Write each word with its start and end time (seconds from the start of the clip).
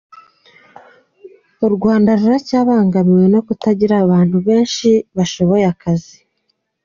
U 1.65 1.67
Rwanda 1.75 2.09
ruracyabangamiwe 2.19 3.25
no 3.33 3.39
kutagira 3.47 3.95
abantu 4.05 4.35
benshi 4.47 4.89
bashoboye 5.15 5.65
akazi. 5.73 6.17